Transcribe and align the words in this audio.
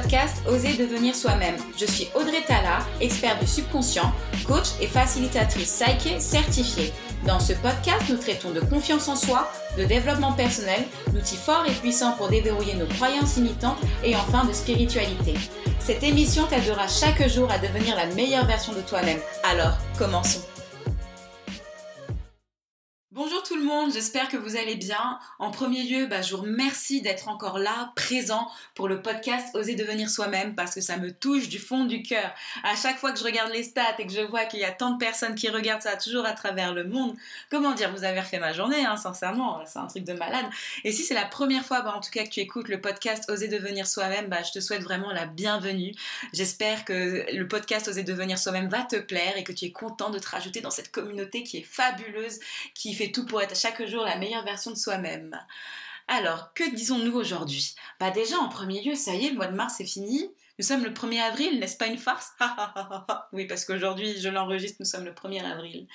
podcast 0.00 0.42
Oser 0.46 0.74
devenir 0.74 1.14
soi-même. 1.14 1.56
Je 1.78 1.86
suis 1.86 2.08
Audrey 2.14 2.42
Tala, 2.46 2.80
experte 3.00 3.40
du 3.40 3.46
subconscient, 3.46 4.12
coach 4.46 4.68
et 4.80 4.86
facilitatrice 4.86 5.82
Psyche 5.82 6.18
certifiée. 6.18 6.92
Dans 7.26 7.40
ce 7.40 7.54
podcast, 7.54 8.02
nous 8.10 8.18
traitons 8.18 8.50
de 8.50 8.60
confiance 8.60 9.08
en 9.08 9.16
soi, 9.16 9.50
de 9.78 9.84
développement 9.84 10.32
personnel, 10.32 10.84
d'outils 11.12 11.36
forts 11.36 11.64
et 11.66 11.72
puissants 11.72 12.12
pour 12.12 12.28
déverrouiller 12.28 12.74
nos 12.74 12.86
croyances 12.86 13.36
limitantes 13.36 13.78
et 14.04 14.14
enfin 14.16 14.44
de 14.44 14.52
spiritualité. 14.52 15.34
Cette 15.78 16.02
émission 16.02 16.46
t'aidera 16.46 16.88
chaque 16.88 17.26
jour 17.28 17.50
à 17.50 17.58
devenir 17.58 17.96
la 17.96 18.06
meilleure 18.14 18.46
version 18.46 18.74
de 18.74 18.80
toi-même. 18.80 19.20
Alors, 19.44 19.78
commençons. 19.98 20.42
Le 23.66 23.72
monde, 23.72 23.92
j'espère 23.92 24.28
que 24.28 24.36
vous 24.36 24.56
allez 24.56 24.76
bien. 24.76 25.18
En 25.38 25.50
premier 25.50 25.82
lieu, 25.82 26.06
bah, 26.06 26.22
je 26.22 26.34
vous 26.34 26.42
remercie 26.42 27.02
d'être 27.02 27.28
encore 27.28 27.58
là, 27.58 27.92
présent 27.96 28.48
pour 28.74 28.86
le 28.86 29.02
podcast 29.02 29.54
Oser 29.54 29.74
devenir 29.74 30.08
soi-même 30.08 30.54
parce 30.54 30.74
que 30.74 30.80
ça 30.80 30.96
me 30.98 31.10
touche 31.10 31.48
du 31.48 31.58
fond 31.58 31.84
du 31.84 32.02
cœur. 32.02 32.32
À 32.62 32.76
chaque 32.76 32.98
fois 32.98 33.12
que 33.12 33.18
je 33.18 33.24
regarde 33.24 33.50
les 33.52 33.64
stats 33.64 33.96
et 33.98 34.06
que 34.06 34.12
je 34.12 34.20
vois 34.20 34.44
qu'il 34.44 34.60
y 34.60 34.64
a 34.64 34.70
tant 34.70 34.92
de 34.92 34.98
personnes 34.98 35.34
qui 35.34 35.48
regardent 35.48 35.82
ça 35.82 35.96
toujours 35.96 36.26
à 36.26 36.32
travers 36.32 36.74
le 36.74 36.84
monde, 36.84 37.16
comment 37.50 37.72
dire, 37.72 37.92
vous 37.92 38.04
avez 38.04 38.20
refait 38.20 38.38
ma 38.38 38.52
journée, 38.52 38.84
hein, 38.84 38.96
sincèrement, 38.96 39.60
c'est 39.66 39.80
un 39.80 39.86
truc 39.86 40.04
de 40.04 40.12
malade. 40.12 40.46
Et 40.84 40.92
si 40.92 41.02
c'est 41.02 41.14
la 41.14 41.26
première 41.26 41.64
fois, 41.64 41.80
bah, 41.80 41.94
en 41.96 42.00
tout 42.00 42.10
cas, 42.10 42.22
que 42.22 42.30
tu 42.30 42.40
écoutes 42.40 42.68
le 42.68 42.80
podcast 42.80 43.28
Oser 43.28 43.48
devenir 43.48 43.88
soi-même, 43.88 44.28
bah, 44.28 44.42
je 44.44 44.52
te 44.52 44.60
souhaite 44.60 44.82
vraiment 44.82 45.10
la 45.10 45.26
bienvenue. 45.26 45.92
J'espère 46.32 46.84
que 46.84 47.26
le 47.32 47.48
podcast 47.48 47.88
Oser 47.88 48.04
devenir 48.04 48.38
soi-même 48.38 48.68
va 48.68 48.82
te 48.82 48.96
plaire 48.96 49.36
et 49.36 49.42
que 49.42 49.52
tu 49.52 49.64
es 49.64 49.72
content 49.72 50.10
de 50.10 50.20
te 50.20 50.28
rajouter 50.28 50.60
dans 50.60 50.70
cette 50.70 50.92
communauté 50.92 51.42
qui 51.42 51.58
est 51.58 51.66
fabuleuse, 51.68 52.38
qui 52.72 52.94
fait 52.94 53.10
tout 53.10 53.26
pour 53.26 53.42
être 53.42 53.55
chaque 53.56 53.84
jour 53.86 54.04
la 54.04 54.16
meilleure 54.16 54.44
version 54.44 54.70
de 54.70 54.76
soi-même. 54.76 55.38
Alors, 56.08 56.52
que 56.54 56.74
disons-nous 56.74 57.16
aujourd'hui? 57.16 57.74
Bah 57.98 58.10
déjà, 58.10 58.38
en 58.38 58.48
premier 58.48 58.82
lieu, 58.82 58.94
ça 58.94 59.14
y 59.14 59.26
est, 59.26 59.30
le 59.30 59.36
mois 59.36 59.48
de 59.48 59.56
mars 59.56 59.80
est 59.80 59.86
fini. 59.86 60.30
Nous 60.58 60.64
sommes 60.64 60.84
le 60.84 60.90
1er 60.90 61.20
avril, 61.20 61.60
n'est-ce 61.60 61.76
pas 61.76 61.86
une 61.86 61.98
farce? 61.98 62.32
Oui, 63.32 63.46
parce 63.46 63.64
qu'aujourd'hui, 63.64 64.18
je 64.18 64.28
l'enregistre, 64.30 64.78
nous 64.80 64.86
sommes 64.86 65.04
le 65.04 65.12
1er 65.12 65.44
avril. 65.44 65.86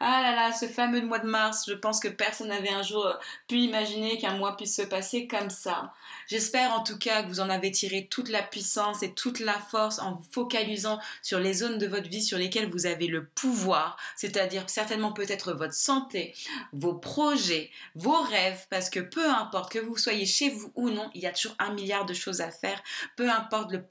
Ah 0.00 0.20
là 0.22 0.34
là, 0.34 0.52
ce 0.52 0.66
fameux 0.66 1.00
mois 1.00 1.20
de 1.20 1.26
mars, 1.26 1.64
je 1.66 1.72
pense 1.72 2.00
que 2.00 2.08
personne 2.08 2.48
n'avait 2.48 2.68
un 2.68 2.82
jour 2.82 3.18
pu 3.48 3.56
imaginer 3.56 4.18
qu'un 4.18 4.36
mois 4.36 4.56
puisse 4.56 4.76
se 4.76 4.82
passer 4.82 5.26
comme 5.26 5.48
ça. 5.48 5.94
J'espère 6.26 6.72
en 6.72 6.82
tout 6.82 6.98
cas 6.98 7.22
que 7.22 7.28
vous 7.28 7.40
en 7.40 7.48
avez 7.48 7.70
tiré 7.70 8.06
toute 8.10 8.28
la 8.28 8.42
puissance 8.42 9.02
et 9.02 9.14
toute 9.14 9.40
la 9.40 9.58
force 9.58 9.98
en 9.98 10.16
vous 10.16 10.26
focalisant 10.30 10.98
sur 11.22 11.40
les 11.40 11.54
zones 11.54 11.78
de 11.78 11.86
votre 11.86 12.08
vie 12.08 12.22
sur 12.22 12.36
lesquelles 12.38 12.70
vous 12.70 12.86
avez 12.86 13.06
le 13.06 13.26
pouvoir, 13.26 13.96
c'est-à-dire 14.16 14.68
certainement 14.68 15.12
peut-être 15.12 15.52
votre 15.52 15.74
santé, 15.74 16.34
vos 16.72 16.94
projets, 16.94 17.70
vos 17.94 18.20
rêves, 18.20 18.66
parce 18.70 18.90
que 18.90 19.00
peu 19.00 19.28
importe 19.30 19.72
que 19.72 19.78
vous 19.78 19.96
soyez 19.96 20.26
chez 20.26 20.50
vous 20.50 20.72
ou 20.74 20.90
non, 20.90 21.10
il 21.14 21.22
y 21.22 21.26
a 21.26 21.32
toujours 21.32 21.56
un 21.58 21.72
milliard 21.72 22.04
de 22.04 22.14
choses 22.14 22.40
à 22.40 22.50
faire, 22.50 22.82
peu 23.16 23.30
importe 23.30 23.72
le 23.72 23.82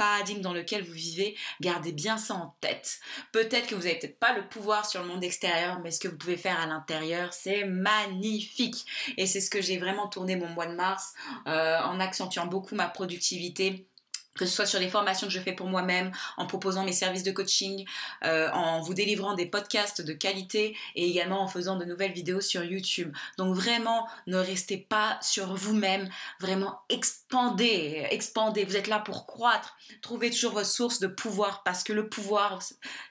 dans 0.42 0.54
lequel 0.54 0.84
vous 0.84 0.94
vivez, 0.94 1.36
gardez 1.62 1.92
bien 1.92 2.18
ça 2.18 2.36
en 2.36 2.56
tête. 2.62 3.00
Peut-être 3.32 3.68
que 3.68 3.76
vous 3.76 3.84
n'avez 3.84 4.00
peut-être 4.00 4.20
pas 4.20 4.34
le 4.34 4.48
pouvoir 4.48 4.86
sur 4.86 5.02
le 5.02 5.08
monde 5.08 5.24
extérieur, 5.24 5.80
mais 5.80 5.92
ce 5.92 6.00
que 6.00 6.08
vous 6.08 6.18
pouvez 6.18 6.38
faire 6.38 6.60
à 6.60 6.66
l'intérieur, 6.66 7.34
c'est 7.34 7.66
magnifique. 7.66 8.86
Et 9.18 9.26
c'est 9.26 9.42
ce 9.42 9.50
que 9.50 9.62
j'ai 9.62 9.78
vraiment 9.78 10.08
tourné 10.08 10.36
mon 10.36 10.50
mois 10.50 10.68
de 10.68 10.76
mars 10.76 11.14
euh, 11.48 11.80
en 11.82 12.00
accentuant 12.00 12.48
beaucoup 12.48 12.76
ma 12.76 12.88
productivité 12.88 13.88
que 14.36 14.46
ce 14.46 14.56
soit 14.56 14.66
sur 14.66 14.80
les 14.80 14.90
formations 14.90 15.28
que 15.28 15.34
je 15.34 15.40
fais 15.40 15.54
pour 15.54 15.68
moi-même, 15.68 16.12
en 16.38 16.46
proposant 16.46 16.84
mes 16.84 16.94
services 16.94 17.24
de 17.24 17.32
coaching, 17.32 17.86
euh, 18.24 18.50
en 18.52 18.82
vous 18.82 18.94
délivrant 18.94 19.34
des 19.34 19.46
podcasts 19.46 20.02
de 20.02 20.14
qualité 20.14 20.76
et 20.96 21.10
également 21.10 21.42
en 21.42 21.48
faisant 21.48 21.78
de 21.78 21.86
nouvelles 21.86 22.14
vidéos 22.14 22.42
sur 22.42 22.64
YouTube. 22.64 23.14
Donc 23.38 23.56
vraiment, 23.56 24.08
ne 24.28 24.38
restez 24.38 24.78
pas 24.78 25.18
sur 25.22 25.54
vous-même, 25.56 26.10
vraiment 26.40 26.82
expandez, 26.90 28.08
expandez. 28.10 28.64
Vous 28.64 28.76
êtes 28.76 28.88
là 28.88 29.00
pour 29.00 29.26
croître. 29.26 29.78
Trouvez 30.02 30.30
toujours 30.30 30.54
votre 30.54 30.68
source 30.68 31.00
de 31.00 31.08
pouvoir 31.08 31.64
parce 31.64 31.84
que 31.84 31.94
le 31.94 32.10
pouvoir, 32.10 32.60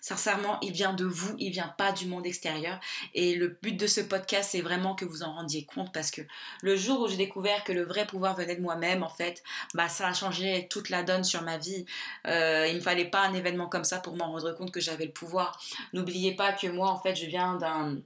sincèrement, 0.00 0.58
il 0.60 0.72
vient 0.72 0.92
de 0.92 1.04
vous, 1.04 1.34
il 1.38 1.50
vient 1.50 1.72
pas 1.78 1.92
du 1.92 2.06
monde 2.06 2.26
extérieur. 2.26 2.80
Et 3.14 3.34
le 3.34 3.48
but 3.62 3.76
de 3.76 3.86
ce 3.86 4.00
podcast, 4.00 4.50
c'est 4.52 4.60
vraiment 4.60 4.94
que 4.94 5.04
vous 5.04 5.22
en 5.22 5.32
rendiez 5.32 5.64
compte 5.64 5.92
parce 5.92 6.10
que 6.10 6.22
le 6.62 6.76
jour 6.76 7.00
où 7.00 7.08
j'ai 7.08 7.16
découvert 7.16 7.64
que 7.64 7.72
le 7.72 7.84
vrai 7.84 8.06
pouvoir 8.06 8.34
venait 8.36 8.56
de 8.56 8.62
moi-même, 8.62 9.02
en 9.02 9.08
fait, 9.08 9.42
bah 9.74 9.88
ça 9.88 10.08
a 10.08 10.12
changé 10.12 10.66
toute 10.70 10.88
la 10.88 11.02
donne 11.02 11.11
sur 11.22 11.42
ma 11.42 11.58
vie. 11.58 11.84
Euh, 12.26 12.66
il 12.68 12.76
ne 12.76 12.80
fallait 12.80 13.10
pas 13.10 13.20
un 13.22 13.34
événement 13.34 13.68
comme 13.68 13.84
ça 13.84 13.98
pour 13.98 14.16
m'en 14.16 14.32
rendre 14.32 14.52
compte 14.52 14.70
que 14.70 14.80
j'avais 14.80 15.06
le 15.06 15.12
pouvoir. 15.12 15.60
N'oubliez 15.92 16.34
pas 16.34 16.52
que 16.52 16.66
moi, 16.66 16.90
en 16.90 16.98
fait, 16.98 17.14
je 17.14 17.26
viens 17.26 17.56
d'un 17.56 17.98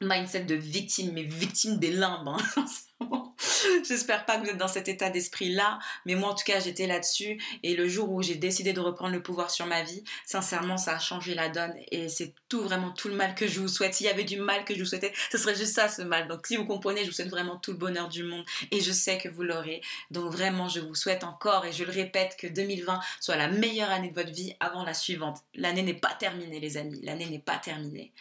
mindset 0.00 0.44
de 0.44 0.54
victime, 0.54 1.12
mais 1.12 1.22
victime 1.22 1.78
des 1.78 1.90
limbes. 1.90 2.28
Hein. 2.28 2.36
J'espère 3.88 4.24
pas 4.26 4.36
que 4.36 4.44
vous 4.44 4.50
êtes 4.50 4.56
dans 4.56 4.68
cet 4.68 4.88
état 4.88 5.10
d'esprit-là, 5.10 5.78
mais 6.06 6.14
moi 6.14 6.30
en 6.30 6.34
tout 6.34 6.44
cas 6.44 6.60
j'étais 6.60 6.86
là-dessus 6.86 7.40
et 7.62 7.74
le 7.74 7.88
jour 7.88 8.10
où 8.10 8.22
j'ai 8.22 8.34
décidé 8.34 8.72
de 8.72 8.80
reprendre 8.80 9.12
le 9.12 9.22
pouvoir 9.22 9.50
sur 9.50 9.66
ma 9.66 9.82
vie, 9.82 10.04
sincèrement 10.26 10.76
ça 10.76 10.96
a 10.96 10.98
changé 10.98 11.34
la 11.34 11.48
donne 11.48 11.74
et 11.90 12.08
c'est 12.08 12.34
tout 12.48 12.62
vraiment 12.62 12.90
tout 12.90 13.08
le 13.08 13.14
mal 13.14 13.34
que 13.34 13.46
je 13.46 13.60
vous 13.60 13.68
souhaite. 13.68 13.94
S'il 13.94 14.06
y 14.06 14.10
avait 14.10 14.24
du 14.24 14.38
mal 14.38 14.64
que 14.64 14.74
je 14.74 14.80
vous 14.80 14.86
souhaitais, 14.86 15.12
ce 15.30 15.38
serait 15.38 15.54
juste 15.54 15.74
ça 15.74 15.88
ce 15.88 16.02
mal. 16.02 16.28
Donc 16.28 16.46
si 16.46 16.56
vous 16.56 16.64
comprenez, 16.64 17.02
je 17.02 17.06
vous 17.06 17.12
souhaite 17.12 17.30
vraiment 17.30 17.56
tout 17.56 17.72
le 17.72 17.78
bonheur 17.78 18.08
du 18.08 18.22
monde 18.24 18.44
et 18.70 18.80
je 18.80 18.92
sais 18.92 19.18
que 19.18 19.28
vous 19.28 19.42
l'aurez. 19.42 19.80
Donc 20.10 20.30
vraiment 20.32 20.68
je 20.68 20.80
vous 20.80 20.94
souhaite 20.94 21.24
encore 21.24 21.64
et 21.64 21.72
je 21.72 21.84
le 21.84 21.92
répète 21.92 22.36
que 22.38 22.46
2020 22.46 23.00
soit 23.20 23.36
la 23.36 23.48
meilleure 23.48 23.90
année 23.90 24.10
de 24.10 24.14
votre 24.14 24.32
vie 24.32 24.54
avant 24.60 24.84
la 24.84 24.94
suivante. 24.94 25.38
L'année 25.54 25.82
n'est 25.82 25.94
pas 25.94 26.14
terminée 26.18 26.60
les 26.60 26.76
amis, 26.76 27.00
l'année 27.02 27.26
n'est 27.26 27.38
pas 27.38 27.56
terminée. 27.56 28.12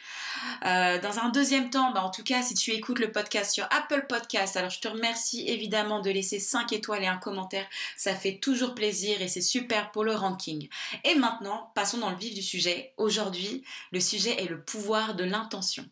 Euh, 0.65 0.99
dans 0.99 1.19
un 1.19 1.29
deuxième 1.29 1.69
temps, 1.69 1.91
bah, 1.91 2.03
en 2.03 2.11
tout 2.11 2.23
cas 2.23 2.41
si 2.41 2.53
tu 2.53 2.71
écoutes 2.71 2.99
le 2.99 3.11
podcast 3.11 3.51
sur 3.51 3.67
Apple 3.71 4.05
Podcast, 4.07 4.57
alors 4.57 4.70
je 4.71 4.79
te 4.79 4.87
remercie 4.87 5.47
évidemment 5.47 5.99
de 5.99 6.09
laisser 6.09 6.39
5 6.39 6.73
étoiles 6.73 7.03
et 7.03 7.07
un 7.07 7.17
commentaire. 7.17 7.65
Ça 7.97 8.15
fait 8.15 8.37
toujours 8.37 8.73
plaisir 8.73 9.21
et 9.21 9.27
c'est 9.27 9.41
super 9.41 9.91
pour 9.91 10.03
le 10.03 10.15
ranking. 10.15 10.69
Et 11.03 11.15
maintenant, 11.15 11.71
passons 11.75 11.97
dans 11.97 12.09
le 12.09 12.17
vif 12.17 12.33
du 12.33 12.41
sujet. 12.41 12.93
Aujourd'hui, 12.97 13.63
le 13.91 13.99
sujet 13.99 14.41
est 14.41 14.47
le 14.47 14.61
pouvoir 14.61 15.15
de 15.15 15.23
l'intention. 15.23 15.85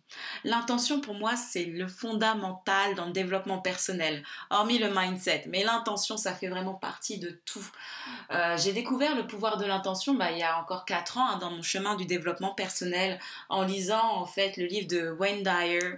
L'intention, 0.44 1.02
pour 1.02 1.14
moi, 1.14 1.36
c'est 1.36 1.66
le 1.66 1.88
fondamental 1.88 2.96
dans 2.96 3.06
le 3.06 3.12
développement 3.12 3.60
personnel, 3.60 4.24
hormis 4.50 4.80
le 4.80 4.90
mindset. 4.90 5.46
Mais 5.48 5.64
l'intention, 5.64 6.18
ça 6.18 6.34
fait 6.34 6.48
vraiment 6.48 6.74
partie 6.74 7.20
de 7.20 7.42
tout. 7.46 7.66
Euh, 8.32 8.58
j'ai 8.58 8.74
découvert 8.74 9.16
le 9.16 9.28
pouvoir 9.28 9.58
de 9.58 9.66
l'intention 9.66 10.14
bah, 10.14 10.32
il 10.32 10.38
y 10.38 10.44
a 10.44 10.60
encore 10.60 10.86
4 10.86 11.18
ans 11.18 11.28
hein, 11.30 11.38
dans 11.38 11.52
mon 11.52 11.62
chemin 11.62 11.96
du 11.96 12.06
développement 12.06 12.54
personnel 12.54 13.20
en 13.50 13.64
lisant 13.64 14.16
en 14.16 14.26
fait 14.26 14.58
le 14.58 14.66
livre 14.66 14.88
de 14.88 15.10
Wayne 15.12 15.44
Dyer 15.44 15.98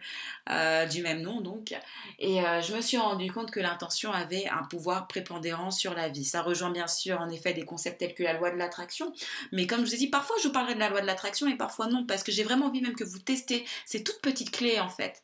euh, 0.49 0.85
du 0.85 1.01
même 1.01 1.21
nom 1.21 1.41
donc. 1.41 1.73
Et 2.19 2.41
euh, 2.41 2.61
je 2.61 2.70
me 2.73 2.81
suis 2.81 2.97
rendu 2.97 3.31
compte 3.31 3.51
que 3.51 3.59
l'intention 3.59 4.11
avait 4.11 4.47
un 4.47 4.63
pouvoir 4.63 5.07
prépondérant 5.07 5.71
sur 5.71 5.93
la 5.93 6.09
vie. 6.09 6.25
Ça 6.25 6.41
rejoint 6.41 6.71
bien 6.71 6.87
sûr 6.87 7.19
en 7.19 7.29
effet 7.29 7.53
des 7.53 7.65
concepts 7.65 7.99
tels 7.99 8.13
que 8.13 8.23
la 8.23 8.33
loi 8.33 8.51
de 8.51 8.57
l'attraction, 8.57 9.13
mais 9.51 9.67
comme 9.67 9.81
je 9.81 9.89
vous 9.89 9.95
ai 9.95 9.97
dit, 9.97 10.07
parfois 10.07 10.35
je 10.41 10.47
vous 10.47 10.53
parlerai 10.53 10.75
de 10.75 10.79
la 10.79 10.89
loi 10.89 11.01
de 11.01 11.05
l'attraction 11.05 11.47
et 11.47 11.55
parfois 11.55 11.87
non, 11.87 12.05
parce 12.05 12.23
que 12.23 12.31
j'ai 12.31 12.43
vraiment 12.43 12.67
envie 12.67 12.81
même 12.81 12.95
que 12.95 13.03
vous 13.03 13.19
testez 13.19 13.65
ces 13.85 14.03
toutes 14.03 14.21
petites 14.21 14.51
clés 14.51 14.79
en 14.79 14.89
fait. 14.89 15.23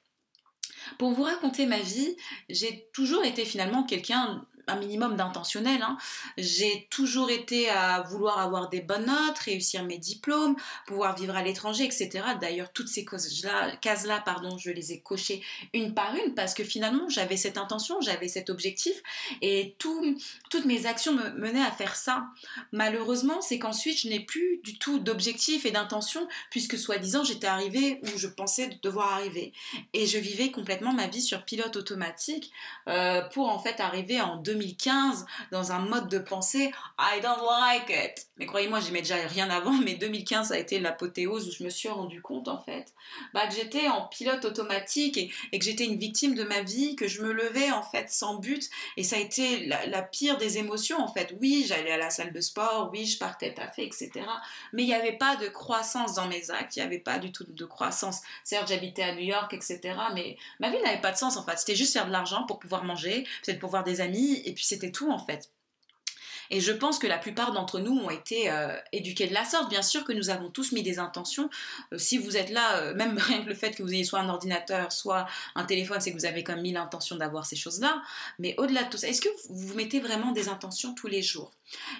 Pour 0.97 1.11
vous 1.11 1.23
raconter 1.23 1.65
ma 1.65 1.79
vie, 1.79 2.15
j'ai 2.49 2.87
toujours 2.93 3.23
été 3.23 3.45
finalement 3.45 3.83
quelqu'un 3.83 4.45
un 4.67 4.75
minimum 4.75 5.15
d'intentionnel. 5.15 5.81
Hein. 5.81 5.97
J'ai 6.37 6.87
toujours 6.89 7.29
été 7.29 7.69
à 7.69 8.01
vouloir 8.01 8.39
avoir 8.39 8.69
des 8.69 8.81
bonnes 8.81 9.05
notes, 9.05 9.37
réussir 9.39 9.83
mes 9.83 9.97
diplômes, 9.97 10.55
pouvoir 10.85 11.15
vivre 11.15 11.35
à 11.35 11.43
l'étranger, 11.43 11.85
etc. 11.85 12.09
D'ailleurs, 12.39 12.71
toutes 12.73 12.87
ces 12.87 13.05
cases-là, 13.05 14.21
pardon, 14.25 14.57
je 14.57 14.71
les 14.71 14.91
ai 14.91 14.99
cochées 14.99 15.41
une 15.73 15.93
par 15.93 16.13
une 16.15 16.33
parce 16.35 16.53
que 16.53 16.63
finalement, 16.63 17.09
j'avais 17.09 17.37
cette 17.37 17.57
intention, 17.57 18.01
j'avais 18.01 18.27
cet 18.27 18.49
objectif 18.49 19.01
et 19.41 19.75
tout, 19.79 20.17
toutes 20.49 20.65
mes 20.65 20.85
actions 20.85 21.13
me 21.13 21.29
menaient 21.31 21.63
à 21.63 21.71
faire 21.71 21.95
ça. 21.95 22.25
Malheureusement, 22.71 23.41
c'est 23.41 23.59
qu'ensuite, 23.59 24.01
je 24.01 24.09
n'ai 24.09 24.19
plus 24.19 24.59
du 24.63 24.77
tout 24.77 24.99
d'objectif 24.99 25.65
et 25.65 25.71
d'intention 25.71 26.27
puisque 26.51 26.77
soi-disant, 26.77 27.23
j'étais 27.23 27.47
arrivée 27.47 28.01
où 28.03 28.17
je 28.17 28.27
pensais 28.27 28.69
devoir 28.83 29.13
arriver. 29.13 29.53
Et 29.93 30.05
je 30.05 30.17
vivais 30.17 30.51
complètement 30.51 30.93
ma 30.93 31.07
vie 31.07 31.21
sur 31.21 31.43
pilote 31.45 31.75
automatique 31.75 32.51
euh, 32.87 33.21
pour 33.29 33.49
en 33.49 33.59
fait 33.59 33.79
arriver 33.79 34.19
en 34.21 34.37
2000 34.37 34.56
2015 34.57 35.25
dans 35.51 35.71
un 35.71 35.79
mode 35.79 36.09
de 36.09 36.19
pensée 36.19 36.71
I 36.99 37.21
don't 37.21 37.43
like 37.45 37.89
it. 37.89 38.27
Mais 38.37 38.45
croyez-moi, 38.45 38.79
j'aimais 38.79 39.01
déjà 39.01 39.15
rien 39.15 39.49
avant, 39.49 39.73
mais 39.73 39.95
2015 39.95 40.49
ça 40.49 40.55
a 40.55 40.57
été 40.57 40.79
l'apothéose 40.79 41.47
où 41.47 41.51
je 41.51 41.63
me 41.63 41.69
suis 41.69 41.89
rendu 41.89 42.21
compte 42.21 42.47
en 42.47 42.61
fait 42.61 42.93
bah, 43.33 43.47
que 43.47 43.55
j'étais 43.55 43.87
en 43.87 44.07
pilote 44.07 44.45
automatique 44.45 45.17
et, 45.17 45.59
que 45.59 45.63
j'étais 45.63 45.85
une 45.85 45.97
victime 45.97 46.35
de 46.35 46.43
ma 46.43 46.61
vie, 46.61 46.95
que 46.95 47.07
je 47.07 47.21
me 47.21 47.31
levais 47.31 47.71
en 47.71 47.83
fait 47.83 48.09
sans 48.09 48.35
but 48.35 48.69
et 48.95 49.03
ça 49.03 49.15
a 49.15 49.19
été 49.19 49.65
la, 49.65 50.01
pire 50.01 50.37
des 50.37 50.57
émotions 50.57 50.99
en 50.99 51.11
fait. 51.11 51.35
Oui, 51.41 51.65
j'allais 51.67 51.91
à 51.91 51.97
la 51.97 52.09
salle 52.09 52.31
de 52.31 52.41
sport, 52.41 52.89
oui, 52.91 53.05
je 53.05 53.17
partais 53.17 53.53
taffer, 53.53 53.85
etc. 53.85 54.11
Mais 54.73 54.83
il 54.83 54.87
n'y 54.87 54.93
avait 54.93 55.17
pas 55.17 55.35
de 55.35 55.47
croissance 55.47 56.15
dans 56.15 56.27
mes 56.27 56.49
actes, 56.51 56.75
il 56.75 56.79
n'y 56.79 56.85
avait 56.85 56.99
pas 56.99 57.19
du 57.19 57.31
tout 57.31 57.45
de 57.47 57.65
croissance. 57.65 58.21
Certes, 58.43 58.67
j'habitais 58.69 59.03
à 59.03 59.15
New 59.15 59.23
York, 59.23 59.53
etc. 59.53 59.79
Mais 60.13 60.37
ma 60.59 60.69
vie 60.69 60.81
n'avait 60.83 61.01
pas 61.01 61.11
de 61.11 61.17
sens 61.17 61.37
en 61.37 61.43
fait. 61.43 61.57
C'était 61.57 61.75
juste 61.75 61.93
faire 61.93 62.07
de 62.07 62.11
l'argent 62.11 62.45
pour 62.45 62.59
pouvoir 62.59 62.83
manger, 62.83 63.25
peut-être 63.43 63.59
pour 63.59 63.69
voir 63.69 63.83
des 63.83 64.01
amis 64.01 64.41
et 64.47 64.53
puis 64.53 64.65
c'était 64.65 64.91
tout 64.91 65.11
en 65.11 65.19
fait. 65.19 65.51
Et 66.49 66.61
je 66.61 66.71
pense 66.71 66.99
que 66.99 67.07
la 67.07 67.17
plupart 67.17 67.51
d'entre 67.51 67.79
nous 67.79 67.97
ont 67.97 68.09
été 68.09 68.49
euh, 68.49 68.75
éduqués 68.91 69.27
de 69.27 69.33
la 69.33 69.45
sorte. 69.45 69.69
Bien 69.69 69.81
sûr 69.81 70.03
que 70.03 70.13
nous 70.13 70.29
avons 70.29 70.49
tous 70.49 70.71
mis 70.71 70.83
des 70.83 70.99
intentions. 70.99 71.49
Euh, 71.93 71.97
si 71.97 72.17
vous 72.17 72.37
êtes 72.37 72.49
là, 72.49 72.77
euh, 72.77 72.95
même 72.95 73.17
rien 73.17 73.43
que 73.43 73.49
le 73.49 73.55
fait 73.55 73.71
que 73.71 73.83
vous 73.83 73.93
ayez 73.93 74.03
soit 74.03 74.19
un 74.19 74.29
ordinateur, 74.29 74.91
soit 74.91 75.27
un 75.55 75.65
téléphone, 75.65 75.99
c'est 75.99 76.11
que 76.11 76.17
vous 76.17 76.25
avez 76.25 76.43
comme 76.43 76.61
mis 76.61 76.71
l'intention 76.71 77.15
d'avoir 77.15 77.45
ces 77.45 77.55
choses-là. 77.55 78.01
Mais 78.39 78.55
au-delà 78.57 78.83
de 78.83 78.89
tout 78.89 78.97
ça, 78.97 79.07
est-ce 79.07 79.21
que 79.21 79.29
vous 79.49 79.73
mettez 79.75 79.99
vraiment 79.99 80.31
des 80.31 80.49
intentions 80.49 80.93
tous 80.93 81.07
les 81.07 81.21
jours? 81.21 81.51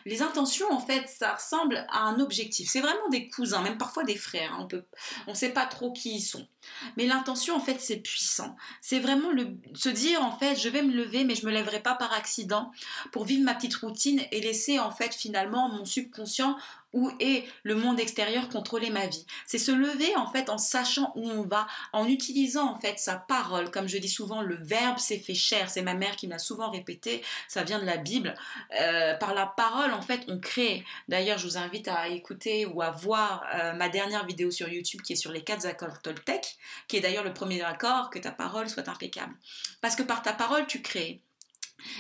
Les 0.06 0.22
intentions, 0.22 0.72
en 0.72 0.80
fait, 0.80 1.08
ça 1.08 1.34
ressemble 1.34 1.86
à 1.90 2.04
un 2.04 2.20
objectif. 2.20 2.70
C'est 2.70 2.82
vraiment 2.82 3.10
des 3.10 3.30
cousins, 3.30 3.62
même 3.62 3.78
parfois 3.78 4.04
des 4.04 4.16
frères. 4.16 4.54
Hein. 4.54 4.68
On 4.72 5.32
on 5.32 5.34
sait 5.34 5.52
pas 5.52 5.66
trop 5.66 5.92
qui 5.92 6.16
ils 6.16 6.22
sont. 6.22 6.48
Mais 6.96 7.06
l'intention, 7.06 7.56
en 7.56 7.60
fait, 7.60 7.80
c'est 7.80 7.98
puissant. 7.98 8.56
C'est 8.82 9.00
vraiment 9.00 9.32
le, 9.32 9.58
se 9.74 9.90
dire, 9.90 10.24
en 10.24 10.38
fait, 10.38 10.56
je 10.56 10.70
vais 10.70 10.82
me 10.82 10.94
lever, 10.94 11.24
mais 11.24 11.36
je 11.36 11.46
me 11.46 11.52
lèverai 11.52 11.82
pas 11.82 11.96
par 11.96 12.14
accident 12.14 12.72
pour 13.12 13.26
vivre 13.26 13.44
ma 13.44 13.56
petite 13.56 13.76
routine 13.76 14.22
et 14.32 14.42
laisser, 14.42 14.80
en 14.80 14.92
fait, 14.92 15.14
finalement, 15.14 15.70
mon 15.70 15.86
subconscient 15.86 16.58
où 16.94 17.12
est 17.20 17.46
le 17.64 17.76
monde 17.76 18.00
extérieur 18.00 18.50
contrôler 18.50 18.90
ma 18.90 19.08
vie? 19.08 19.26
C'est 19.46 19.58
se 19.58 19.72
lever 19.72 20.16
en 20.16 20.32
fait 20.32 20.50
en 20.50 20.58
sachant 20.58 21.12
où 21.16 21.30
on 21.30 21.44
va, 21.44 21.68
en 21.94 22.08
utilisant 22.08 22.72
en 22.72 22.80
fait 22.80 22.98
sa 23.00 23.16
parole. 23.16 23.72
Comme 23.72 23.88
je 23.88 23.98
dis 23.98 24.10
souvent, 24.10 24.42
le 24.42 24.56
verbe 24.56 24.98
s'est 24.98 25.20
fait 25.20 25.34
chair. 25.34 25.70
C'est 25.70 25.82
ma 25.82 25.94
mère 25.94 26.16
qui 26.16 26.28
m'a 26.28 26.40
souvent 26.40 26.72
répété. 26.72 27.22
Ça 27.48 27.64
vient 27.64 27.80
de 27.80 27.86
la 27.86 27.98
Bible. 27.98 28.36
Euh, 28.80 29.16
par 29.16 29.34
la 29.34 29.46
parole 29.46 29.94
en 29.94 30.02
fait 30.02 30.22
on 30.28 30.40
crée. 30.40 30.84
D'ailleurs, 31.08 31.38
je 31.38 31.48
vous 31.48 31.58
invite 31.58 31.88
à 31.88 32.08
écouter 32.08 32.66
ou 32.66 32.82
à 32.82 32.92
voir 32.92 33.46
euh, 33.54 33.74
ma 33.74 33.90
dernière 33.90 34.26
vidéo 34.26 34.52
sur 34.52 34.70
YouTube 34.70 35.02
qui 35.02 35.14
est 35.14 35.18
sur 35.18 35.32
les 35.32 35.44
quatre 35.44 35.66
accords 35.66 36.02
Toltec, 36.02 36.58
qui 36.88 36.98
est 36.98 37.02
d'ailleurs 37.02 37.24
le 37.24 37.34
premier 37.34 37.62
accord 37.64 38.10
que 38.10 38.20
ta 38.20 38.32
parole 38.32 38.70
soit 38.70 38.88
impeccable. 38.88 39.36
Parce 39.82 39.96
que 39.96 40.04
par 40.04 40.22
ta 40.22 40.34
parole 40.34 40.68
tu 40.68 40.82
crées. 40.82 41.22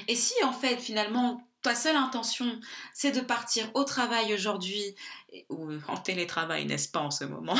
Et 0.07 0.15
si 0.15 0.33
en 0.43 0.53
fait 0.53 0.77
finalement 0.77 1.41
seule 1.75 1.95
intention, 1.95 2.59
c'est 2.93 3.11
de 3.11 3.21
partir 3.21 3.69
au 3.73 3.83
travail 3.83 4.33
aujourd'hui, 4.33 4.95
ou 5.49 5.71
en 5.87 5.97
télétravail, 5.97 6.65
n'est-ce 6.65 6.89
pas, 6.89 6.99
en 6.99 7.11
ce 7.11 7.25
moment, 7.25 7.57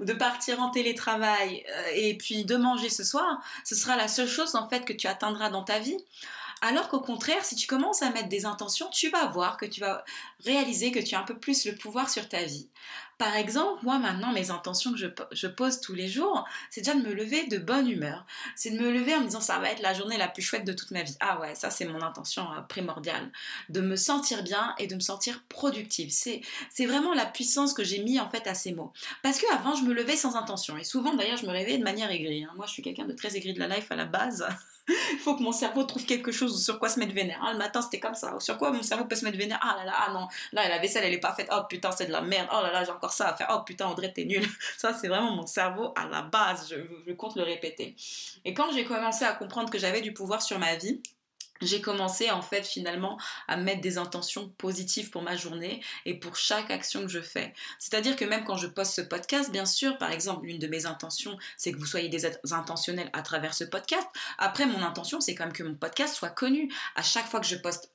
ou 0.00 0.04
de 0.04 0.12
partir 0.12 0.60
en 0.60 0.70
télétravail 0.70 1.64
euh, 1.68 1.82
et 1.94 2.16
puis 2.16 2.44
de 2.44 2.56
manger 2.56 2.88
ce 2.88 3.04
soir, 3.04 3.42
ce 3.64 3.74
sera 3.74 3.96
la 3.96 4.08
seule 4.08 4.28
chose 4.28 4.54
en 4.54 4.68
fait 4.68 4.84
que 4.84 4.92
tu 4.92 5.06
atteindras 5.06 5.50
dans 5.50 5.64
ta 5.64 5.78
vie. 5.78 5.96
Alors 6.62 6.88
qu'au 6.88 7.00
contraire, 7.00 7.44
si 7.44 7.56
tu 7.56 7.66
commences 7.66 8.02
à 8.02 8.10
mettre 8.10 8.28
des 8.28 8.44
intentions, 8.44 8.88
tu 8.90 9.08
vas 9.08 9.26
voir 9.26 9.56
que 9.56 9.64
tu 9.64 9.80
vas 9.80 10.04
réaliser 10.44 10.92
que 10.92 10.98
tu 10.98 11.14
as 11.14 11.20
un 11.20 11.24
peu 11.24 11.38
plus 11.38 11.64
le 11.64 11.74
pouvoir 11.74 12.10
sur 12.10 12.28
ta 12.28 12.44
vie. 12.44 12.68
Par 13.20 13.36
exemple, 13.36 13.84
moi 13.84 13.98
maintenant, 13.98 14.32
mes 14.32 14.50
intentions 14.50 14.94
que 14.94 14.98
je, 14.98 15.46
pose 15.46 15.82
tous 15.82 15.94
les 15.94 16.08
jours, 16.08 16.46
c'est 16.70 16.80
déjà 16.80 16.94
de 16.94 17.02
me 17.02 17.12
lever 17.12 17.46
de 17.48 17.58
bonne 17.58 17.86
humeur. 17.86 18.24
C'est 18.56 18.70
de 18.70 18.78
me 18.78 18.90
lever 18.90 19.14
en 19.14 19.20
me 19.20 19.26
disant 19.26 19.42
ça 19.42 19.58
va 19.58 19.70
être 19.70 19.82
la 19.82 19.92
journée 19.92 20.16
la 20.16 20.26
plus 20.26 20.40
chouette 20.42 20.64
de 20.64 20.72
toute 20.72 20.90
ma 20.90 21.02
vie. 21.02 21.16
Ah 21.20 21.38
ouais, 21.38 21.54
ça 21.54 21.68
c'est 21.68 21.84
mon 21.84 22.00
intention 22.00 22.50
euh, 22.50 22.62
primordiale. 22.62 23.30
De 23.68 23.82
me 23.82 23.94
sentir 23.96 24.42
bien 24.42 24.74
et 24.78 24.86
de 24.86 24.94
me 24.94 25.00
sentir 25.00 25.44
productive. 25.50 26.10
C'est, 26.10 26.40
vraiment 26.86 27.12
la 27.12 27.26
puissance 27.26 27.74
que 27.74 27.84
j'ai 27.84 28.02
mis 28.02 28.18
en 28.18 28.30
fait 28.30 28.46
à 28.46 28.54
ces 28.54 28.72
mots. 28.72 28.90
Parce 29.22 29.38
qu'avant, 29.38 29.74
je 29.74 29.82
me 29.82 29.92
levais 29.92 30.16
sans 30.16 30.36
intention. 30.36 30.78
Et 30.78 30.84
souvent 30.84 31.12
d'ailleurs, 31.12 31.36
je 31.36 31.44
me 31.44 31.52
réveillais 31.52 31.76
de 31.76 31.84
manière 31.84 32.10
aigrie. 32.10 32.44
Hein. 32.44 32.52
Moi, 32.56 32.64
je 32.66 32.72
suis 32.72 32.82
quelqu'un 32.82 33.04
de 33.04 33.12
très 33.12 33.36
aigri 33.36 33.52
de 33.52 33.58
la 33.58 33.68
life 33.68 33.92
à 33.92 33.96
la 33.96 34.06
base. 34.06 34.46
Il 35.12 35.18
faut 35.18 35.36
que 35.36 35.42
mon 35.42 35.52
cerveau 35.52 35.84
trouve 35.84 36.06
quelque 36.06 36.32
chose 36.32 36.49
sur 36.56 36.78
quoi 36.78 36.88
se 36.88 36.98
mettre 36.98 37.14
vénère. 37.14 37.42
Hein, 37.42 37.52
le 37.52 37.58
matin, 37.58 37.82
c'était 37.82 38.00
comme 38.00 38.14
ça. 38.14 38.38
Sur 38.40 38.58
quoi 38.58 38.70
mon 38.70 38.82
cerveau 38.82 39.04
peut 39.04 39.16
se 39.16 39.24
mettre 39.24 39.38
vénère 39.38 39.58
Ah 39.62 39.76
là 39.78 39.84
là, 39.84 39.92
ah 39.96 40.12
non, 40.12 40.28
là, 40.52 40.68
la 40.68 40.78
vaisselle, 40.78 41.04
elle 41.04 41.14
est 41.14 41.20
pas 41.20 41.34
faite. 41.34 41.48
Oh 41.52 41.62
putain, 41.68 41.90
c'est 41.92 42.06
de 42.06 42.12
la 42.12 42.20
merde. 42.20 42.48
Oh 42.52 42.62
là 42.62 42.72
là, 42.72 42.84
j'ai 42.84 42.90
encore 42.90 43.12
ça 43.12 43.28
à 43.28 43.36
faire. 43.36 43.48
Oh 43.54 43.62
putain, 43.64 43.86
André, 43.86 44.12
t'es 44.12 44.24
nul. 44.24 44.46
Ça, 44.76 44.94
c'est 44.94 45.08
vraiment 45.08 45.32
mon 45.32 45.46
cerveau 45.46 45.92
à 45.96 46.06
la 46.06 46.22
base. 46.22 46.68
Je, 46.70 46.76
je 47.06 47.12
compte 47.12 47.36
le 47.36 47.42
répéter. 47.42 47.94
Et 48.44 48.54
quand 48.54 48.72
j'ai 48.72 48.84
commencé 48.84 49.24
à 49.24 49.32
comprendre 49.32 49.70
que 49.70 49.78
j'avais 49.78 50.00
du 50.00 50.12
pouvoir 50.12 50.42
sur 50.42 50.58
ma 50.58 50.76
vie, 50.76 51.02
j'ai 51.60 51.80
commencé 51.80 52.30
en 52.30 52.42
fait 52.42 52.66
finalement 52.66 53.18
à 53.48 53.56
mettre 53.56 53.80
des 53.80 53.98
intentions 53.98 54.48
positives 54.58 55.10
pour 55.10 55.22
ma 55.22 55.36
journée 55.36 55.82
et 56.06 56.14
pour 56.14 56.36
chaque 56.36 56.70
action 56.70 57.02
que 57.02 57.08
je 57.08 57.20
fais. 57.20 57.52
C'est-à-dire 57.78 58.16
que 58.16 58.24
même 58.24 58.44
quand 58.44 58.56
je 58.56 58.66
poste 58.66 58.94
ce 58.94 59.00
podcast, 59.00 59.50
bien 59.50 59.66
sûr, 59.66 59.98
par 59.98 60.10
exemple, 60.10 60.46
l'une 60.46 60.58
de 60.58 60.66
mes 60.66 60.86
intentions, 60.86 61.36
c'est 61.56 61.72
que 61.72 61.78
vous 61.78 61.86
soyez 61.86 62.08
des 62.08 62.26
intentionnels 62.52 63.10
à 63.12 63.22
travers 63.22 63.54
ce 63.54 63.64
podcast. 63.64 64.06
Après, 64.38 64.66
mon 64.66 64.82
intention, 64.82 65.20
c'est 65.20 65.34
quand 65.34 65.44
même 65.44 65.52
que 65.52 65.62
mon 65.62 65.74
podcast 65.74 66.14
soit 66.14 66.30
connu. 66.30 66.72
À 66.94 67.02
chaque 67.02 67.26
fois 67.26 67.40
que 67.40 67.46
je 67.46 67.56
poste 67.56 67.92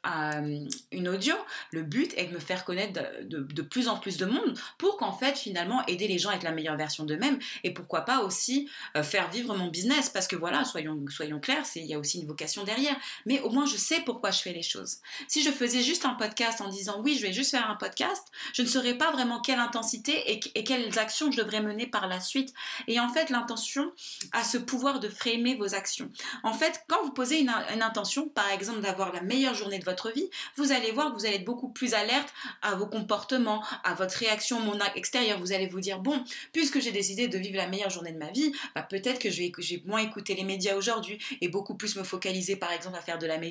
une 0.91 1.09
audio, 1.09 1.35
le 1.71 1.83
but 1.83 2.13
est 2.17 2.27
de 2.27 2.33
me 2.33 2.39
faire 2.39 2.65
connaître 2.65 2.99
de, 3.23 3.61
plus 3.61 3.87
en 3.87 3.97
plus 3.97 4.17
de 4.17 4.25
monde 4.25 4.57
pour 4.77 4.97
qu'en 4.97 5.11
fait 5.11 5.37
finalement 5.37 5.85
aider 5.87 6.07
les 6.07 6.19
gens 6.19 6.29
à 6.29 6.35
être 6.35 6.43
la 6.43 6.51
meilleure 6.51 6.77
version 6.77 7.03
d'eux-mêmes 7.03 7.39
et 7.63 7.73
pourquoi 7.73 8.01
pas 8.01 8.19
aussi 8.19 8.69
euh, 8.95 9.03
faire 9.03 9.29
vivre 9.31 9.55
mon 9.55 9.67
business 9.67 10.09
parce 10.09 10.27
que 10.27 10.35
voilà, 10.35 10.63
soyons, 10.65 11.03
soyons 11.09 11.39
clairs, 11.39 11.65
il 11.75 11.85
y 11.85 11.93
a 11.93 11.99
aussi 11.99 12.21
une 12.21 12.27
vocation 12.27 12.63
derrière. 12.63 12.95
Mais 13.25 13.41
je 13.65 13.77
sais 13.77 14.01
pourquoi 14.01 14.31
je 14.31 14.39
fais 14.39 14.51
les 14.51 14.61
choses. 14.61 14.97
Si 15.27 15.43
je 15.43 15.51
faisais 15.51 15.81
juste 15.81 16.05
un 16.05 16.15
podcast 16.15 16.59
en 16.59 16.67
disant 16.67 16.99
oui, 17.01 17.15
je 17.17 17.25
vais 17.25 17.31
juste 17.31 17.51
faire 17.51 17.69
un 17.69 17.75
podcast, 17.75 18.23
je 18.53 18.61
ne 18.61 18.67
saurais 18.67 18.95
pas 18.95 19.11
vraiment 19.11 19.39
quelle 19.39 19.59
intensité 19.59 20.31
et, 20.31 20.63
quelles 20.63 20.99
actions 20.99 21.31
je 21.31 21.37
devrais 21.37 21.61
mener 21.61 21.87
par 21.87 22.07
la 22.07 22.19
suite. 22.19 22.53
Et 22.87 22.99
en 22.99 23.07
fait, 23.09 23.29
l'intention 23.29 23.91
a 24.33 24.43
ce 24.43 24.57
pouvoir 24.57 24.99
de 24.99 25.07
framer 25.07 25.55
vos 25.55 25.75
actions. 25.75 26.09
En 26.43 26.53
fait, 26.53 26.83
quand 26.87 27.01
vous 27.03 27.11
posez 27.11 27.39
une, 27.39 27.51
intention, 27.81 28.27
par 28.27 28.49
exemple 28.51 28.81
d'avoir 28.81 29.13
la 29.13 29.21
meilleure 29.21 29.53
journée 29.53 29.79
de 29.79 29.85
votre 29.85 30.11
vie, 30.11 30.29
vous 30.57 30.71
allez 30.71 30.91
voir 30.91 31.11
que 31.11 31.17
vous 31.17 31.25
allez 31.25 31.35
être 31.35 31.45
beaucoup 31.45 31.69
plus 31.69 31.93
alerte 31.93 32.33
à 32.61 32.75
vos 32.75 32.87
comportements, 32.87 33.63
à 33.83 33.93
votre 33.93 34.15
réaction 34.15 34.59
mon 34.59 34.77
extérieur. 34.95 35.39
Vous 35.39 35.53
allez 35.53 35.67
vous 35.67 35.79
dire, 35.79 35.99
bon, 35.99 36.23
puisque 36.51 36.79
j'ai 36.79 36.91
décidé 36.91 37.27
de 37.27 37.37
vivre 37.37 37.57
la 37.57 37.67
meilleure 37.67 37.89
journée 37.89 38.11
de 38.11 38.17
ma 38.17 38.31
vie, 38.31 38.51
bah, 38.73 38.81
peut-être 38.81 39.19
que 39.19 39.29
je 39.29 39.37
vais, 39.37 39.51
je 39.57 39.75
vais 39.75 39.83
moins 39.85 39.99
écouter 39.99 40.33
les 40.33 40.43
médias 40.43 40.75
aujourd'hui 40.75 41.19
et 41.41 41.47
beaucoup 41.47 41.75
plus 41.75 41.95
me 41.95 42.03
focaliser 42.03 42.55
par 42.55 42.71
exemple 42.71 42.97
à 42.97 43.01
faire 43.01 43.19
de 43.19 43.27
la 43.27 43.37
méditation, 43.37 43.44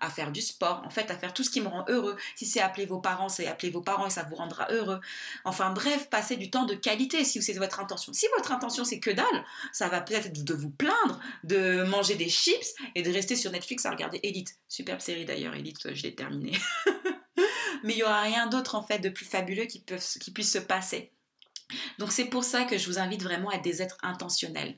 à 0.00 0.10
faire 0.10 0.32
du 0.32 0.40
sport, 0.40 0.82
en 0.84 0.90
fait 0.90 1.10
à 1.10 1.16
faire 1.16 1.34
tout 1.34 1.44
ce 1.44 1.50
qui 1.50 1.60
me 1.60 1.68
rend 1.68 1.84
heureux. 1.88 2.16
Si 2.36 2.46
c'est 2.46 2.60
appeler 2.60 2.86
vos 2.86 2.98
parents, 2.98 3.28
c'est 3.28 3.46
appeler 3.46 3.70
vos 3.70 3.80
parents 3.80 4.06
et 4.06 4.10
ça 4.10 4.22
vous 4.28 4.36
rendra 4.36 4.70
heureux. 4.70 5.00
Enfin 5.44 5.70
bref, 5.70 6.08
passer 6.10 6.36
du 6.36 6.50
temps 6.50 6.64
de 6.64 6.74
qualité 6.74 7.24
si 7.24 7.42
c'est 7.42 7.52
votre 7.54 7.80
intention. 7.80 8.12
Si 8.12 8.26
votre 8.36 8.52
intention 8.52 8.84
c'est 8.84 9.00
que 9.00 9.10
dalle, 9.10 9.44
ça 9.72 9.88
va 9.88 10.00
peut-être 10.00 10.26
être 10.26 10.44
de 10.44 10.54
vous 10.54 10.70
plaindre, 10.70 11.20
de 11.44 11.82
manger 11.84 12.14
des 12.14 12.28
chips 12.28 12.74
et 12.94 13.02
de 13.02 13.12
rester 13.12 13.36
sur 13.36 13.50
Netflix 13.50 13.86
à 13.86 13.90
regarder 13.90 14.20
Elite. 14.22 14.56
Superbe 14.68 15.00
série 15.00 15.24
d'ailleurs, 15.24 15.54
Elite, 15.54 15.94
je 15.94 16.02
l'ai 16.02 16.14
terminée. 16.14 16.56
Mais 17.84 17.94
il 17.94 17.96
n'y 17.96 18.02
aura 18.02 18.22
rien 18.22 18.46
d'autre 18.46 18.74
en 18.74 18.82
fait 18.82 18.98
de 18.98 19.08
plus 19.08 19.24
fabuleux 19.24 19.64
qui, 19.64 19.84
qui 19.84 20.30
puisse 20.30 20.52
se 20.52 20.58
passer. 20.58 21.12
Donc 21.98 22.12
c'est 22.12 22.26
pour 22.26 22.44
ça 22.44 22.64
que 22.64 22.78
je 22.78 22.86
vous 22.86 22.98
invite 22.98 23.22
vraiment 23.22 23.50
à 23.50 23.58
des 23.58 23.82
êtres 23.82 23.98
intentionnels. 24.02 24.76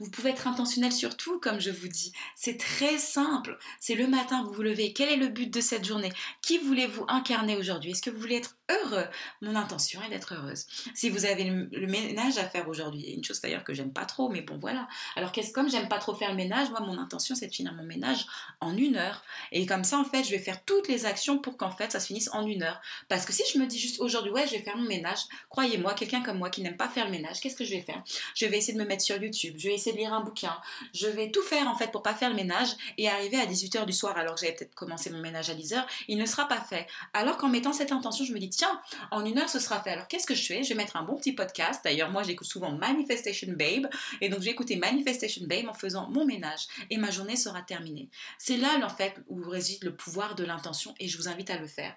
Vous 0.00 0.10
pouvez 0.10 0.30
être 0.30 0.46
intentionnel 0.46 0.92
sur 0.92 1.16
tout, 1.16 1.38
comme 1.40 1.60
je 1.60 1.70
vous 1.70 1.88
dis. 1.88 2.12
C'est 2.34 2.58
très 2.58 2.98
simple. 2.98 3.58
C'est 3.80 3.94
le 3.94 4.06
matin, 4.06 4.42
vous 4.44 4.52
vous 4.52 4.62
levez. 4.62 4.92
Quel 4.92 5.08
est 5.08 5.16
le 5.16 5.28
but 5.28 5.52
de 5.52 5.60
cette 5.60 5.84
journée? 5.84 6.12
Qui 6.42 6.58
voulez-vous 6.58 7.04
incarner 7.08 7.56
aujourd'hui? 7.56 7.92
Est-ce 7.92 8.02
que 8.02 8.10
vous 8.10 8.20
voulez 8.20 8.36
être 8.36 8.56
heureux 8.70 9.04
Mon 9.42 9.54
intention 9.54 10.02
est 10.02 10.08
d'être 10.08 10.34
heureuse. 10.34 10.66
Si 10.94 11.08
vous 11.10 11.24
avez 11.24 11.44
le, 11.44 11.86
ménage 11.86 12.38
à 12.38 12.44
faire 12.44 12.68
aujourd'hui, 12.68 13.02
une 13.12 13.24
chose 13.24 13.40
d'ailleurs 13.40 13.64
que 13.64 13.74
j'aime 13.74 13.92
pas 13.92 14.04
trop, 14.04 14.28
mais 14.28 14.42
bon 14.42 14.58
voilà. 14.58 14.88
Alors 15.14 15.32
comme 15.54 15.70
j'aime 15.70 15.88
pas 15.88 15.98
trop 15.98 16.14
faire 16.14 16.30
le 16.30 16.36
ménage, 16.36 16.70
moi 16.70 16.80
mon 16.80 16.98
intention 16.98 17.34
c'est 17.34 17.46
de 17.46 17.54
finir 17.54 17.72
mon 17.74 17.84
ménage 17.84 18.26
en 18.60 18.76
une 18.76 18.96
heure. 18.96 19.22
Et 19.52 19.66
comme 19.66 19.84
ça 19.84 19.98
en 19.98 20.04
fait, 20.04 20.24
je 20.24 20.30
vais 20.30 20.38
faire 20.38 20.64
toutes 20.64 20.88
les 20.88 21.06
actions 21.06 21.38
pour 21.38 21.56
qu'en 21.56 21.70
fait 21.70 21.92
ça 21.92 22.00
se 22.00 22.06
finisse 22.06 22.28
en 22.32 22.46
une 22.46 22.62
heure. 22.62 22.80
Parce 23.08 23.24
que 23.24 23.32
si 23.32 23.42
je 23.52 23.58
me 23.58 23.66
dis 23.66 23.78
juste 23.78 24.00
aujourd'hui 24.00 24.32
ouais 24.32 24.46
je 24.46 24.52
vais 24.52 24.62
faire 24.62 24.76
mon 24.76 24.88
ménage, 24.88 25.20
croyez-moi, 25.48 25.94
quelqu'un 25.94 26.22
comme 26.22 26.38
moi 26.38 26.50
qui 26.50 26.62
n'aime 26.62 26.76
pas 26.76 26.88
faire 26.88 27.06
le 27.06 27.12
ménage, 27.12 27.40
qu'est-ce 27.40 27.56
que 27.56 27.64
je 27.64 27.72
vais 27.72 27.82
faire? 27.82 28.02
Je 28.34 28.46
vais 28.46 28.58
essayer 28.58 28.74
de 28.74 28.82
me 28.82 28.88
mettre 28.88 29.02
sur 29.02 29.16
YouTube, 29.22 29.54
je 29.58 29.68
vais 29.68 29.74
essayer 29.74 29.92
de 29.92 29.98
lire 29.98 30.12
un 30.12 30.20
bouquin, 30.22 30.56
je 30.92 31.06
vais 31.06 31.30
tout 31.30 31.42
faire 31.42 31.68
en 31.68 31.76
fait 31.76 31.92
pour 31.92 32.02
pas 32.02 32.14
faire 32.14 32.30
le 32.30 32.36
ménage 32.36 32.70
et 32.98 33.08
arriver 33.08 33.38
à 33.38 33.46
18h 33.46 33.86
du 33.86 33.92
soir 33.92 34.16
alors 34.16 34.34
que 34.34 34.40
j'avais 34.40 34.54
peut-être 34.54 34.74
commencé 34.74 35.10
mon 35.10 35.20
ménage 35.20 35.50
à 35.50 35.54
10h, 35.54 35.84
il 36.08 36.18
ne 36.18 36.26
sera 36.26 36.48
pas 36.48 36.60
fait. 36.60 36.86
Alors 37.12 37.36
qu'en 37.36 37.48
mettant 37.48 37.72
cette 37.72 37.92
intention, 37.92 38.24
je 38.24 38.32
me 38.32 38.38
dis 38.38 38.48
tiens, 38.56 38.80
en 39.10 39.24
une 39.24 39.38
heure 39.38 39.48
ce 39.48 39.60
sera 39.60 39.82
fait. 39.82 39.90
Alors 39.90 40.08
qu'est-ce 40.08 40.26
que 40.26 40.34
je 40.34 40.44
fais? 40.44 40.62
Je 40.62 40.70
vais 40.70 40.74
mettre 40.74 40.96
un 40.96 41.02
bon 41.02 41.16
petit 41.16 41.32
podcast. 41.32 41.80
D'ailleurs, 41.84 42.10
moi 42.10 42.22
j'écoute 42.22 42.46
souvent 42.46 42.72
Manifestation 42.72 43.48
Babe 43.52 43.88
et 44.20 44.28
donc 44.28 44.40
j'ai 44.42 44.50
écouté 44.50 44.76
Manifestation 44.76 45.46
Babe 45.46 45.68
en 45.68 45.74
faisant 45.74 46.08
mon 46.10 46.24
ménage 46.24 46.66
et 46.90 46.96
ma 46.96 47.10
journée 47.10 47.36
sera 47.36 47.62
terminée. 47.62 48.08
C'est 48.38 48.56
là 48.56 48.78
en 48.82 48.88
fait 48.88 49.14
où 49.28 49.48
réside 49.48 49.84
le 49.84 49.94
pouvoir 49.94 50.34
de 50.34 50.44
l'intention 50.44 50.94
et 50.98 51.08
je 51.08 51.16
vous 51.16 51.28
invite 51.28 51.50
à 51.50 51.58
le 51.58 51.66
faire. 51.66 51.94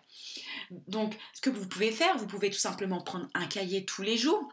Donc, 0.88 1.16
ce 1.34 1.42
que 1.42 1.50
vous 1.50 1.68
pouvez 1.68 1.92
faire, 1.92 2.18
vous 2.18 2.28
pouvez 2.28 2.50
tout 2.50 2.60
simplement 2.60 3.02
prendre 3.02 3.28
un 3.34 3.48
cahier 3.48 3.86
tous 3.86 4.02
les 4.02 4.18
jours 4.18 4.50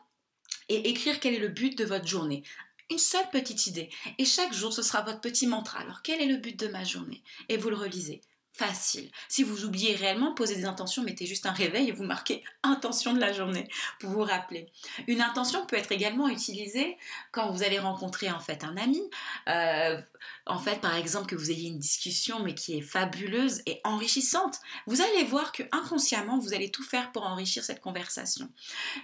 et 0.69 0.89
écrire 0.89 1.21
quel 1.21 1.35
est 1.35 1.39
le 1.39 1.49
but 1.49 1.77
de 1.77 1.85
votre 1.85 2.07
journée. 2.07 2.43
Une 2.91 2.99
seule 2.99 3.29
petite 3.31 3.67
idée. 3.67 3.91
Et 4.19 4.25
chaque 4.25 4.53
jour, 4.53 4.73
ce 4.73 4.83
sera 4.83 5.03
votre 5.03 5.21
petit 5.21 5.47
mantra. 5.47 5.81
Alors, 5.81 6.03
quel 6.03 6.21
est 6.21 6.27
le 6.27 6.37
but 6.37 6.59
de 6.59 6.69
ma 6.69 6.85
journée? 6.85 7.23
Et 7.49 7.57
vous 7.57 7.69
le 7.69 7.77
relisez 7.77 8.21
facile. 8.57 9.11
Si 9.29 9.43
vous 9.43 9.65
oubliez 9.65 9.95
réellement, 9.95 10.33
posez 10.33 10.57
des 10.57 10.65
intentions, 10.65 11.03
mettez 11.03 11.27
juste 11.27 11.47
un 11.47 11.53
réveil 11.53 11.89
et 11.89 11.93
vous 11.93 12.05
marquez 12.05 12.43
intention 12.63 13.13
de 13.13 13.21
la 13.21 13.33
journée 13.33 13.69
pour 14.01 14.11
vous 14.11 14.23
rappeler. 14.23 14.69
Une 15.07 15.21
intention 15.21 15.67
peut 15.67 15.77
être 15.77 15.93
également 15.93 16.29
utilisée 16.29 16.97
quand 17.33 17.51
vous 17.51 17.63
allez 17.63 17.79
rencontrer 17.79 18.31
en 18.31 18.41
fait 18.41 18.65
un 18.65 18.77
ami. 18.77 19.03
Euh, 19.49 20.01
en 20.47 20.59
fait, 20.59 20.81
par 20.81 20.95
exemple, 20.95 21.27
que 21.27 21.35
vous 21.35 21.51
ayez 21.51 21.69
une 21.69 21.79
discussion, 21.79 22.43
mais 22.43 22.55
qui 22.55 22.79
est 22.79 22.83
fabuleuse 22.83 23.63
et 23.67 23.81
enrichissante, 23.85 24.59
vous 24.87 25.01
allez 25.01 25.25
voir 25.25 25.53
que 25.53 25.65
inconsciemment, 25.73 26.39
vous 26.39 26.55
allez 26.55 26.71
tout 26.71 26.85
faire 26.85 27.11
pour 27.13 27.25
enrichir 27.25 27.65
cette 27.65 27.81
conversation. 27.81 28.49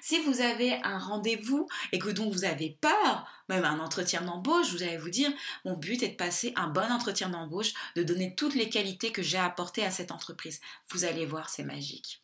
Si 0.00 0.20
vous 0.20 0.40
avez 0.40 0.74
un 0.84 0.98
rendez-vous 0.98 1.68
et 1.90 1.98
que 1.98 2.10
donc 2.10 2.32
vous 2.32 2.44
avez 2.44 2.78
peur, 2.80 3.26
même 3.48 3.64
un 3.64 3.80
entretien 3.80 4.22
d'embauche, 4.22 4.70
vous 4.70 4.82
allez 4.82 4.98
vous 4.98 5.10
dire, 5.10 5.32
mon 5.64 5.76
but 5.76 6.02
est 6.02 6.10
de 6.10 6.16
passer 6.16 6.52
un 6.56 6.68
bon 6.68 6.90
entretien 6.90 7.28
d'embauche, 7.28 7.74
de 7.96 8.02
donner 8.02 8.34
toutes 8.34 8.54
les 8.54 8.68
qualités 8.68 9.12
que 9.12 9.22
j'ai 9.22 9.38
apportées 9.38 9.84
à 9.84 9.90
cette 9.90 10.12
entreprise. 10.12 10.60
Vous 10.90 11.04
allez 11.04 11.26
voir, 11.26 11.48
c'est 11.48 11.64
magique. 11.64 12.21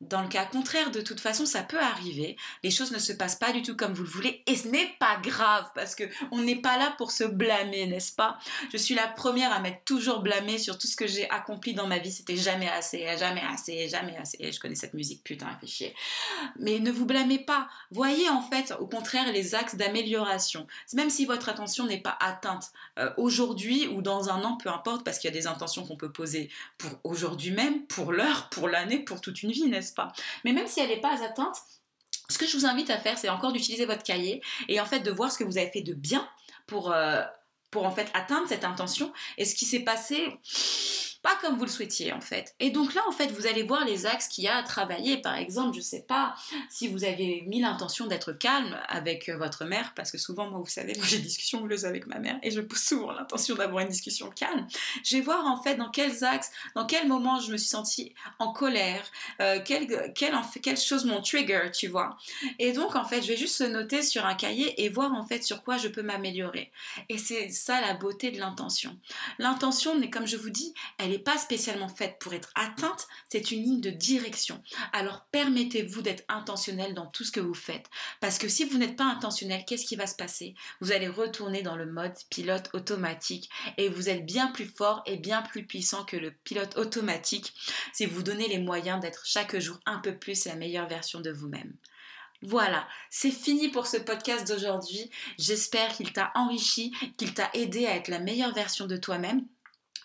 Dans 0.00 0.22
le 0.22 0.28
cas 0.28 0.46
contraire, 0.46 0.90
de 0.90 1.02
toute 1.02 1.20
façon, 1.20 1.44
ça 1.44 1.62
peut 1.62 1.78
arriver. 1.78 2.36
Les 2.64 2.70
choses 2.70 2.90
ne 2.90 2.98
se 2.98 3.12
passent 3.12 3.36
pas 3.36 3.52
du 3.52 3.60
tout 3.60 3.76
comme 3.76 3.92
vous 3.92 4.02
le 4.02 4.08
voulez 4.08 4.42
et 4.46 4.56
ce 4.56 4.68
n'est 4.68 4.94
pas 4.98 5.18
grave 5.22 5.66
parce 5.74 5.94
que 5.94 6.04
on 6.30 6.38
n'est 6.38 6.60
pas 6.60 6.78
là 6.78 6.94
pour 6.96 7.12
se 7.12 7.24
blâmer, 7.24 7.86
n'est-ce 7.86 8.12
pas? 8.12 8.38
Je 8.72 8.78
suis 8.78 8.94
la 8.94 9.08
première 9.08 9.52
à 9.52 9.60
m'être 9.60 9.84
toujours 9.84 10.20
blâmée 10.20 10.58
sur 10.58 10.78
tout 10.78 10.86
ce 10.86 10.96
que 10.96 11.06
j'ai 11.06 11.28
accompli 11.28 11.74
dans 11.74 11.86
ma 11.86 11.98
vie. 11.98 12.10
C'était 12.10 12.36
jamais 12.36 12.68
assez, 12.68 13.06
jamais 13.18 13.42
assez, 13.52 13.88
jamais 13.88 14.16
assez. 14.16 14.50
Je 14.50 14.58
connais 14.58 14.74
cette 14.74 14.94
musique, 14.94 15.22
putain, 15.22 15.46
fait 15.60 15.66
chier. 15.66 15.94
Mais 16.58 16.78
ne 16.78 16.90
vous 16.90 17.04
blâmez 17.04 17.38
pas. 17.38 17.68
Voyez 17.90 18.30
en 18.30 18.40
fait, 18.40 18.74
au 18.80 18.86
contraire, 18.86 19.30
les 19.30 19.54
axes 19.54 19.74
d'amélioration. 19.74 20.66
Même 20.94 21.10
si 21.10 21.26
votre 21.26 21.50
attention 21.50 21.84
n'est 21.84 22.00
pas 22.00 22.16
atteinte 22.20 22.72
euh, 22.98 23.10
aujourd'hui 23.18 23.86
ou 23.88 24.00
dans 24.00 24.30
un 24.30 24.42
an, 24.44 24.56
peu 24.56 24.70
importe, 24.70 25.04
parce 25.04 25.18
qu'il 25.18 25.28
y 25.28 25.32
a 25.32 25.36
des 25.36 25.46
intentions 25.46 25.86
qu'on 25.86 25.96
peut 25.96 26.12
poser 26.12 26.50
pour 26.78 26.90
aujourd'hui 27.04 27.50
même, 27.50 27.86
pour 27.86 28.12
l'heure, 28.12 28.48
pour 28.50 28.66
l'année, 28.66 29.00
pour 29.00 29.20
toute 29.20 29.42
une 29.42 29.52
vie, 29.52 29.68
n'est-ce 29.68 29.89
pas. 29.94 30.12
Mais 30.44 30.52
même 30.52 30.66
si 30.66 30.80
elle 30.80 30.88
n'est 30.88 31.00
pas 31.00 31.22
atteinte, 31.22 31.56
ce 32.28 32.38
que 32.38 32.46
je 32.46 32.56
vous 32.56 32.66
invite 32.66 32.90
à 32.90 32.98
faire, 32.98 33.18
c'est 33.18 33.28
encore 33.28 33.52
d'utiliser 33.52 33.86
votre 33.86 34.02
cahier 34.02 34.42
et 34.68 34.80
en 34.80 34.86
fait 34.86 35.00
de 35.00 35.10
voir 35.10 35.32
ce 35.32 35.38
que 35.38 35.44
vous 35.44 35.58
avez 35.58 35.70
fait 35.70 35.82
de 35.82 35.94
bien 35.94 36.28
pour, 36.66 36.92
euh, 36.92 37.22
pour 37.70 37.84
en 37.84 37.90
fait 37.90 38.08
atteindre 38.14 38.48
cette 38.48 38.64
intention. 38.64 39.12
Et 39.36 39.44
ce 39.44 39.54
qui 39.54 39.64
s'est 39.64 39.80
passé 39.80 40.38
pas 41.22 41.36
comme 41.40 41.56
vous 41.56 41.64
le 41.64 41.70
souhaitiez 41.70 42.12
en 42.12 42.20
fait. 42.20 42.54
Et 42.60 42.70
donc 42.70 42.94
là 42.94 43.02
en 43.08 43.12
fait 43.12 43.28
vous 43.28 43.46
allez 43.46 43.62
voir 43.62 43.84
les 43.84 44.06
axes 44.06 44.28
qu'il 44.28 44.44
y 44.44 44.48
a 44.48 44.56
à 44.56 44.62
travailler. 44.62 45.18
Par 45.18 45.36
exemple, 45.36 45.76
je 45.76 45.80
sais 45.80 46.02
pas 46.02 46.34
si 46.68 46.88
vous 46.88 47.04
avez 47.04 47.42
mis 47.46 47.60
l'intention 47.60 48.06
d'être 48.06 48.32
calme 48.32 48.78
avec 48.88 49.28
euh, 49.28 49.36
votre 49.36 49.64
mère, 49.64 49.92
parce 49.94 50.10
que 50.10 50.18
souvent 50.18 50.48
moi 50.50 50.60
vous 50.60 50.66
savez, 50.66 50.94
moi 50.96 51.06
j'ai 51.06 51.18
des 51.18 51.24
discussions 51.24 51.62
houleuses 51.62 51.84
avec 51.84 52.06
ma 52.06 52.18
mère 52.18 52.38
et 52.42 52.50
je 52.50 52.60
pose 52.60 52.80
souvent 52.80 53.12
l'intention 53.12 53.54
d'avoir 53.54 53.82
une 53.82 53.90
discussion 53.90 54.30
calme. 54.30 54.66
Je 55.04 55.16
vais 55.16 55.22
voir 55.22 55.46
en 55.46 55.62
fait 55.62 55.76
dans 55.76 55.90
quels 55.90 56.24
axes, 56.24 56.50
dans 56.74 56.86
quel 56.86 57.06
moment 57.06 57.40
je 57.40 57.52
me 57.52 57.56
suis 57.56 57.68
sentie 57.68 58.14
en 58.38 58.52
colère, 58.52 59.04
euh, 59.40 59.60
quelle, 59.64 60.12
quelle, 60.14 60.34
quelle 60.62 60.78
chose 60.78 61.04
mon 61.04 61.20
trigger, 61.20 61.70
tu 61.72 61.88
vois. 61.88 62.16
Et 62.58 62.72
donc 62.72 62.96
en 62.96 63.04
fait 63.04 63.22
je 63.22 63.28
vais 63.28 63.36
juste 63.36 63.60
noter 63.60 64.02
sur 64.02 64.24
un 64.24 64.34
cahier 64.34 64.82
et 64.82 64.88
voir 64.88 65.12
en 65.12 65.26
fait 65.26 65.42
sur 65.42 65.62
quoi 65.62 65.76
je 65.76 65.88
peux 65.88 66.02
m'améliorer. 66.02 66.70
Et 67.08 67.18
c'est 67.18 67.50
ça 67.50 67.80
la 67.80 67.94
beauté 67.94 68.30
de 68.30 68.38
l'intention. 68.38 68.96
L'intention, 69.38 70.00
comme 70.10 70.26
je 70.26 70.36
vous 70.36 70.50
dis, 70.50 70.74
elle 70.98 71.09
n'est 71.10 71.18
pas 71.18 71.38
spécialement 71.38 71.88
faite 71.88 72.16
pour 72.20 72.32
être 72.34 72.50
atteinte, 72.54 73.06
c'est 73.28 73.50
une 73.50 73.62
ligne 73.62 73.80
de 73.80 73.90
direction. 73.90 74.62
Alors 74.92 75.26
permettez-vous 75.32 76.02
d'être 76.02 76.24
intentionnel 76.28 76.94
dans 76.94 77.06
tout 77.06 77.24
ce 77.24 77.32
que 77.32 77.40
vous 77.40 77.54
faites. 77.54 77.86
Parce 78.20 78.38
que 78.38 78.48
si 78.48 78.64
vous 78.64 78.78
n'êtes 78.78 78.96
pas 78.96 79.04
intentionnel, 79.04 79.64
qu'est-ce 79.66 79.86
qui 79.86 79.96
va 79.96 80.06
se 80.06 80.16
passer? 80.16 80.54
Vous 80.80 80.92
allez 80.92 81.08
retourner 81.08 81.62
dans 81.62 81.76
le 81.76 81.86
mode 81.86 82.16
pilote 82.30 82.70
automatique 82.72 83.50
et 83.76 83.88
vous 83.88 84.08
êtes 84.08 84.24
bien 84.24 84.48
plus 84.48 84.66
fort 84.66 85.02
et 85.06 85.16
bien 85.16 85.42
plus 85.42 85.66
puissant 85.66 86.04
que 86.04 86.16
le 86.16 86.32
pilote 86.32 86.76
automatique 86.76 87.54
si 87.92 88.06
vous 88.06 88.22
donnez 88.22 88.48
les 88.48 88.58
moyens 88.58 89.00
d'être 89.00 89.26
chaque 89.26 89.58
jour 89.58 89.78
un 89.86 89.98
peu 89.98 90.16
plus 90.16 90.44
la 90.46 90.56
meilleure 90.56 90.88
version 90.88 91.20
de 91.20 91.30
vous-même. 91.30 91.74
Voilà, 92.42 92.88
c'est 93.10 93.30
fini 93.30 93.68
pour 93.68 93.86
ce 93.86 93.98
podcast 93.98 94.48
d'aujourd'hui. 94.48 95.10
J'espère 95.38 95.92
qu'il 95.92 96.12
t'a 96.12 96.32
enrichi, 96.34 96.92
qu'il 97.18 97.34
t'a 97.34 97.50
aidé 97.52 97.86
à 97.86 97.96
être 97.96 98.08
la 98.08 98.18
meilleure 98.18 98.54
version 98.54 98.86
de 98.86 98.96
toi-même. 98.96 99.44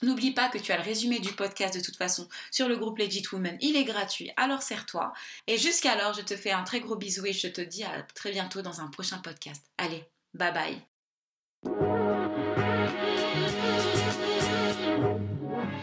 N'oublie 0.06 0.34
pas 0.34 0.50
que 0.50 0.60
tu 0.60 0.72
as 0.72 0.78
le 0.78 0.84
résumé 0.84 1.18
du 1.20 1.34
podcast 1.34 1.76
de 1.76 1.84
toute 1.84 1.98
façon 1.98 2.28
sur 2.52 2.70
le 2.70 2.78
groupe 2.78 3.00
Legit 3.00 3.24
Women. 3.32 3.58
Il 3.60 3.76
est 3.76 3.86
gratuit, 3.86 4.32
alors 4.38 4.62
sers-toi. 4.62 5.12
Et 5.48 5.58
jusqu'alors, 5.58 6.14
je 6.14 6.22
te 6.22 6.36
fais 6.36 6.52
un 6.52 6.62
très 6.62 6.80
gros 6.80 6.96
bisou 6.96 7.26
et 7.26 7.34
je 7.34 7.48
te 7.48 7.62
dis 7.62 7.84
à 7.84 8.04
très 8.14 8.32
bientôt 8.32 8.62
dans 8.62 8.82
un 8.82 8.88
prochain 8.88 9.18
podcast. 9.18 9.66
Allez, 9.80 10.04
bye 10.36 10.54
bye. 10.54 10.80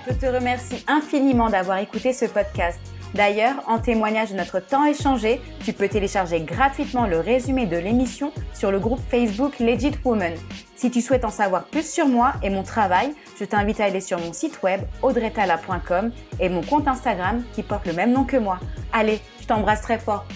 Je 0.07 0.15
te 0.15 0.27
remercie 0.27 0.85
infiniment 0.87 1.51
d'avoir 1.51 1.79
écouté 1.79 2.13
ce 2.13 2.27
podcast. 2.27 2.79
D'ailleurs, 3.15 3.57
en 3.67 3.79
témoignage 3.79 4.31
de 4.31 4.37
notre 4.37 4.61
temps 4.61 4.85
échangé, 4.85 5.41
tu 5.65 5.73
peux 5.73 5.89
télécharger 5.89 6.41
gratuitement 6.41 7.07
le 7.07 7.21
résumé 7.21 7.67
de 7.67 7.77
l'émission 7.77 8.33
sur 8.55 8.71
le 8.71 8.79
groupe 8.79 9.01
Facebook 9.11 9.59
Legit 9.59 9.93
Woman. 10.05 10.33
Si 10.77 10.91
tu 10.91 11.01
souhaites 11.01 11.25
en 11.25 11.31
savoir 11.31 11.65
plus 11.65 11.89
sur 11.89 12.09
moi 12.09 12.33
et 12.43 12.51
mon 12.51 12.63
travail, 12.63 13.15
je 13.39 13.45
t'invite 13.45 13.81
à 13.81 13.85
aller 13.85 14.01
sur 14.01 14.19
mon 14.19 14.33
site 14.33 14.63
web 14.63 14.81
audretala.com 15.03 16.11
et 16.41 16.49
mon 16.49 16.63
compte 16.63 16.89
Instagram 16.89 17.45
qui 17.53 17.63
porte 17.63 17.87
le 17.87 17.93
même 17.93 18.13
nom 18.13 18.25
que 18.25 18.37
moi. 18.37 18.59
Allez, 18.93 19.21
je 19.41 19.47
t'embrasse 19.47 19.83
très 19.83 19.99
fort. 19.99 20.27